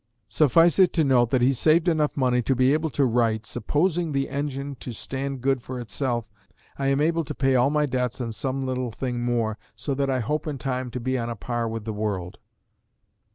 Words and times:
Suffice 0.29 0.79
it 0.79 0.93
to 0.93 1.03
note 1.03 1.29
that 1.29 1.43
he 1.43 1.53
saved 1.53 1.87
enough 1.87 2.17
money 2.17 2.41
to 2.41 2.55
be 2.55 2.73
able 2.73 2.89
to 2.89 3.05
write, 3.05 3.45
"Supposing 3.45 4.13
the 4.13 4.29
engine 4.29 4.73
to 4.79 4.93
stand 4.93 5.41
good 5.41 5.61
for 5.61 5.79
itself, 5.79 6.25
I 6.79 6.87
am 6.87 6.99
able 6.99 7.23
to 7.23 7.35
pay 7.35 7.53
all 7.53 7.69
my 7.69 7.85
debts 7.85 8.19
and 8.19 8.33
some 8.33 8.61
little 8.61 8.89
thing 8.89 9.23
more, 9.23 9.59
so 9.75 9.93
that 9.93 10.09
I 10.09 10.19
hope 10.21 10.47
in 10.47 10.57
time 10.57 10.89
to 10.89 10.99
be 10.99 11.19
on 11.19 11.29
a 11.29 11.35
par 11.35 11.67
with 11.69 11.85
the 11.85 11.93
world." 11.93 12.39